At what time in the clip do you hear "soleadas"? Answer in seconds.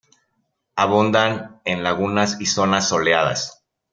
2.89-3.63